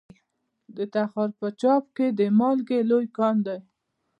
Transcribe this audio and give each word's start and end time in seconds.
د 0.75 0.77
تخار 0.93 1.29
په 1.39 1.47
چاه 1.59 1.77
اب 1.79 1.85
کې 1.95 2.07
د 2.19 2.21
مالګې 2.39 2.79
لوی 2.89 3.07
کان 3.17 3.35
دی. 3.45 3.59